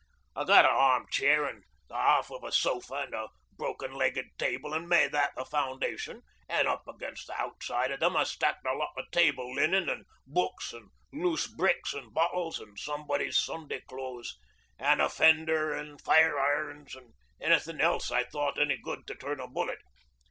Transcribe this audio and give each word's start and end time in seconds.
I 0.35 0.45
got 0.45 0.65
a 0.65 0.67
arm 0.67 1.05
chair 1.11 1.45
an' 1.47 1.61
the 1.87 1.93
half 1.93 2.31
of 2.31 2.43
a 2.43 2.51
sofa 2.51 3.03
an' 3.05 3.13
a 3.13 3.27
broken 3.55 3.93
legged 3.93 4.29
table, 4.39 4.73
an' 4.73 4.87
made 4.87 5.11
that 5.11 5.31
the 5.35 5.45
foundation; 5.45 6.23
an' 6.49 6.65
up 6.65 6.87
against 6.87 7.27
the 7.27 7.39
outside 7.39 7.91
of 7.91 7.99
them 7.99 8.17
I 8.17 8.23
stacked 8.23 8.65
a 8.65 8.73
lot 8.73 8.93
o' 8.97 9.03
table 9.11 9.53
linen 9.53 9.89
an' 9.91 10.05
books 10.25 10.73
an' 10.73 10.89
loose 11.13 11.45
bricks 11.45 11.93
an' 11.93 12.09
bottles 12.13 12.59
an' 12.59 12.77
somebody's 12.77 13.37
Sunday 13.37 13.81
clothes 13.81 14.39
an' 14.79 15.01
a 15.01 15.07
fender 15.07 15.71
an' 15.75 15.99
fire 15.99 16.35
irons 16.35 16.95
an' 16.95 17.13
anything 17.39 17.79
else 17.79 18.09
I 18.09 18.23
thought 18.23 18.57
any 18.59 18.77
good 18.77 19.05
to 19.05 19.13
turn 19.13 19.39
a 19.39 19.47
bullet. 19.47 19.81